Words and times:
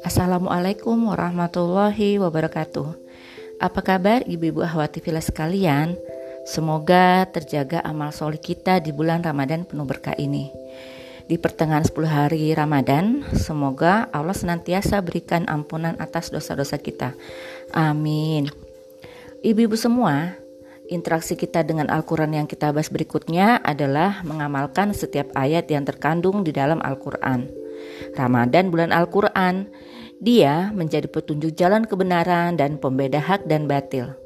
Assalamualaikum 0.00 1.12
warahmatullahi 1.12 2.16
wabarakatuh. 2.16 2.88
Apa 3.60 3.80
kabar 3.84 4.24
ibu-ibu 4.24 4.64
ahwati 4.64 5.04
villa 5.04 5.20
sekalian? 5.20 6.00
Semoga 6.48 7.28
terjaga 7.28 7.84
amal 7.84 8.16
solih 8.16 8.40
kita 8.40 8.80
di 8.80 8.96
bulan 8.96 9.20
Ramadan 9.20 9.68
penuh 9.68 9.84
berkah 9.84 10.16
ini. 10.16 10.48
Di 11.28 11.36
pertengahan 11.36 11.84
10 11.84 12.08
hari 12.08 12.56
Ramadan, 12.56 13.28
semoga 13.36 14.08
Allah 14.08 14.32
senantiasa 14.32 15.04
berikan 15.04 15.44
ampunan 15.52 16.00
atas 16.00 16.32
dosa-dosa 16.32 16.80
kita. 16.80 17.12
Amin. 17.76 18.48
Ibu-ibu 19.44 19.76
semua, 19.76 20.40
interaksi 20.88 21.34
kita 21.38 21.64
dengan 21.64 21.88
Al-Quran 21.88 22.36
yang 22.36 22.46
kita 22.48 22.72
bahas 22.72 22.92
berikutnya 22.92 23.60
adalah 23.64 24.20
mengamalkan 24.26 24.92
setiap 24.92 25.32
ayat 25.36 25.68
yang 25.72 25.84
terkandung 25.88 26.44
di 26.44 26.52
dalam 26.52 26.80
Al-Quran. 26.84 27.48
Ramadan 28.16 28.68
bulan 28.72 28.90
Al-Quran 28.92 29.68
dia 30.22 30.72
menjadi 30.72 31.10
petunjuk 31.10 31.52
jalan 31.56 31.84
kebenaran 31.84 32.56
dan 32.56 32.80
pembeda 32.80 33.20
hak 33.20 33.44
dan 33.44 33.68
batil. 33.68 34.16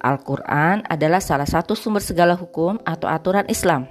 Al-Quran 0.00 0.84
adalah 0.88 1.20
salah 1.20 1.48
satu 1.48 1.76
sumber 1.76 2.00
segala 2.00 2.32
hukum 2.36 2.80
atau 2.88 3.08
aturan 3.08 3.44
Islam. 3.52 3.84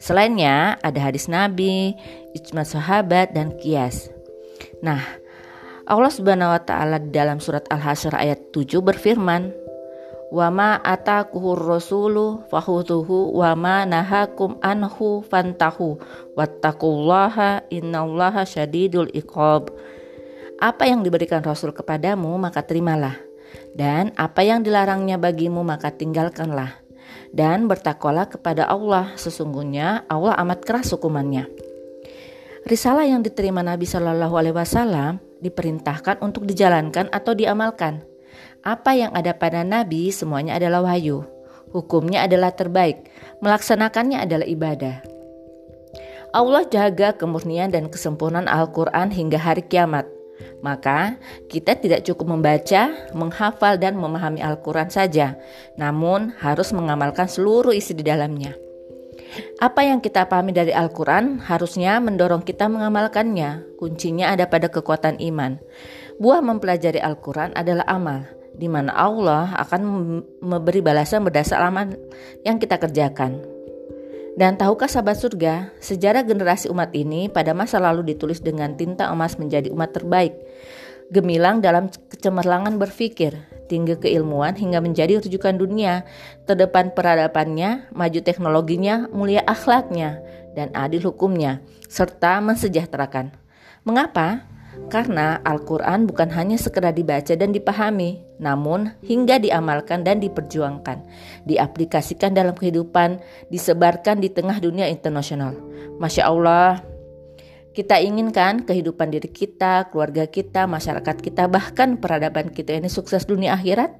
Selainnya 0.00 0.76
ada 0.80 1.00
hadis 1.00 1.28
Nabi, 1.30 1.96
ijma 2.36 2.64
sahabat, 2.64 3.32
dan 3.32 3.56
kias. 3.60 4.12
Nah, 4.84 5.00
Allah 5.84 6.12
Subhanahu 6.12 6.52
wa 6.52 6.60
taala 6.60 6.96
dalam 7.00 7.40
surat 7.40 7.64
Al-Hasyr 7.68 8.16
ayat 8.16 8.52
7 8.52 8.80
berfirman, 8.80 9.52
"Wa 10.34 10.50
ma 10.50 10.82
atakuhur 10.82 11.78
rasulu 11.78 12.42
fahutuhu 12.50 13.30
wa 13.38 13.54
ma 13.54 13.86
nahakum 13.86 14.58
anhu 14.58 15.22
fantahu 15.22 16.02
wattaqullaha 16.34 17.70
innallaha 17.70 18.42
syadidul 18.42 19.14
iqab." 19.14 19.70
Apa 20.58 20.90
yang 20.90 21.06
diberikan 21.06 21.42
Rasul 21.42 21.70
kepadamu, 21.70 22.34
maka 22.34 22.66
terimalah. 22.66 23.14
Dan 23.74 24.10
apa 24.18 24.42
yang 24.42 24.62
dilarangnya 24.62 25.18
bagimu, 25.18 25.62
maka 25.62 25.94
tinggalkanlah. 25.94 26.78
Dan 27.34 27.66
bertakwalah 27.66 28.30
kepada 28.30 28.70
Allah, 28.70 29.14
sesungguhnya 29.18 30.06
Allah 30.06 30.38
amat 30.42 30.62
keras 30.62 30.94
hukumannya. 30.94 31.50
Risalah 32.64 33.04
yang 33.04 33.20
diterima 33.20 33.60
Nabi 33.60 33.84
Shallallahu 33.84 34.34
Alaihi 34.40 34.56
Wasallam 34.56 35.20
diperintahkan 35.44 36.24
untuk 36.24 36.48
dijalankan 36.48 37.12
atau 37.12 37.36
diamalkan. 37.36 38.00
Apa 38.64 38.96
yang 38.96 39.12
ada 39.12 39.36
pada 39.36 39.60
Nabi 39.60 40.08
semuanya 40.08 40.56
adalah 40.56 40.80
wahyu. 40.80 41.28
Hukumnya 41.68 42.24
adalah 42.24 42.56
terbaik, 42.56 43.12
melaksanakannya 43.44 44.24
adalah 44.24 44.48
ibadah. 44.48 45.04
Allah 46.32 46.64
jaga 46.72 47.12
kemurnian 47.12 47.68
dan 47.68 47.92
kesempurnaan 47.92 48.48
Al-Quran 48.48 49.12
hingga 49.12 49.36
hari 49.36 49.68
kiamat. 49.68 50.08
Maka, 50.64 51.20
kita 51.52 51.76
tidak 51.76 52.08
cukup 52.08 52.24
membaca, 52.24 52.88
menghafal, 53.12 53.76
dan 53.76 54.00
memahami 54.00 54.40
Al-Quran 54.40 54.88
saja, 54.88 55.36
namun 55.76 56.32
harus 56.40 56.72
mengamalkan 56.72 57.28
seluruh 57.28 57.76
isi 57.76 57.92
di 57.92 58.00
dalamnya. 58.00 58.56
Apa 59.60 59.84
yang 59.84 60.00
kita 60.00 60.24
pahami 60.26 60.56
dari 60.56 60.72
Al-Quran 60.72 61.42
harusnya 61.42 62.00
mendorong 62.00 62.42
kita 62.42 62.66
mengamalkannya. 62.72 63.76
Kuncinya 63.76 64.32
ada 64.32 64.48
pada 64.48 64.72
kekuatan 64.72 65.20
iman. 65.20 65.60
Buah 66.18 66.40
mempelajari 66.40 67.02
Al-Quran 67.02 67.54
adalah 67.58 67.86
amal, 67.90 68.26
di 68.54 68.70
mana 68.70 68.94
Allah 68.94 69.50
akan 69.58 69.80
memberi 70.38 70.80
balasan 70.80 71.26
berdasar 71.26 71.60
amal 71.62 71.90
yang 72.46 72.62
kita 72.62 72.78
kerjakan. 72.78 73.42
Dan 74.34 74.58
tahukah 74.58 74.90
sahabat 74.90 75.14
surga, 75.14 75.70
sejarah 75.78 76.26
generasi 76.26 76.66
umat 76.66 76.90
ini 76.90 77.30
pada 77.30 77.54
masa 77.54 77.78
lalu 77.78 78.14
ditulis 78.14 78.42
dengan 78.42 78.74
tinta 78.74 79.06
emas 79.06 79.38
menjadi 79.38 79.70
umat 79.70 79.94
terbaik. 79.94 80.34
Gemilang 81.14 81.62
dalam 81.62 81.86
kecemerlangan 81.86 82.74
berpikir, 82.74 83.38
tinggi 83.70 83.94
keilmuan 83.94 84.58
hingga 84.58 84.82
menjadi 84.82 85.22
rujukan 85.22 85.54
dunia, 85.54 86.02
terdepan 86.50 86.90
peradabannya, 86.90 87.94
maju 87.94 88.20
teknologinya, 88.26 89.06
mulia 89.14 89.46
akhlaknya, 89.46 90.18
dan 90.58 90.74
adil 90.74 91.14
hukumnya, 91.14 91.62
serta 91.86 92.42
mensejahterakan. 92.42 93.30
Mengapa? 93.86 94.48
Karena 94.92 95.40
Al-Quran 95.42 96.06
bukan 96.06 96.30
hanya 96.34 96.58
sekedar 96.60 96.94
dibaca 96.94 97.34
dan 97.34 97.50
dipahami, 97.50 98.22
namun 98.38 98.94
hingga 99.02 99.40
diamalkan 99.40 100.02
dan 100.02 100.20
diperjuangkan, 100.20 101.02
diaplikasikan 101.48 102.34
dalam 102.34 102.54
kehidupan, 102.54 103.18
disebarkan 103.50 104.22
di 104.22 104.28
tengah 104.30 104.58
dunia 104.58 104.86
internasional. 104.90 105.56
Masya 105.98 106.26
Allah, 106.26 106.82
kita 107.74 107.98
inginkan 107.98 108.62
kehidupan 108.62 109.10
diri 109.10 109.26
kita, 109.26 109.90
keluarga 109.90 110.30
kita, 110.30 110.70
masyarakat 110.70 111.16
kita, 111.18 111.50
bahkan 111.50 111.98
peradaban 111.98 112.54
kita 112.54 112.78
ini 112.78 112.86
sukses 112.86 113.26
dunia 113.26 113.58
akhirat, 113.58 113.90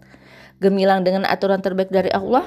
gemilang 0.63 1.03
dengan 1.03 1.27
aturan 1.27 1.59
terbaik 1.59 1.91
dari 1.91 2.11
Allah. 2.15 2.47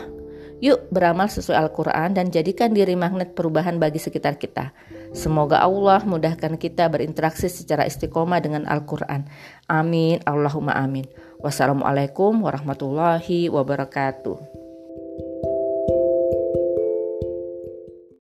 Yuk 0.58 0.90
beramal 0.90 1.30
sesuai 1.30 1.70
Al-Quran 1.70 2.18
dan 2.18 2.34
jadikan 2.34 2.74
diri 2.74 2.98
magnet 2.98 3.38
perubahan 3.38 3.78
bagi 3.78 4.02
sekitar 4.02 4.42
kita. 4.42 4.74
Semoga 5.14 5.62
Allah 5.62 6.02
mudahkan 6.02 6.58
kita 6.58 6.90
berinteraksi 6.90 7.46
secara 7.46 7.86
istiqomah 7.86 8.42
dengan 8.42 8.66
Al-Quran. 8.66 9.30
Amin. 9.70 10.18
Allahumma 10.26 10.74
amin. 10.74 11.06
Wassalamualaikum 11.46 12.42
warahmatullahi 12.42 13.54
wabarakatuh. 13.54 14.57